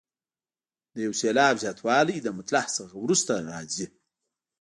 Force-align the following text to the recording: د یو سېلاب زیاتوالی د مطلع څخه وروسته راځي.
د 0.93 0.95
یو 1.05 1.13
سېلاب 1.21 1.55
زیاتوالی 1.63 2.17
د 2.21 2.27
مطلع 2.37 2.65
څخه 2.77 2.95
وروسته 3.03 3.31
راځي. 3.51 3.87